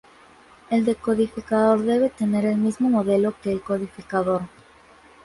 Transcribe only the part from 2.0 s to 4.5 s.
tener el mismo modelo que el codificador.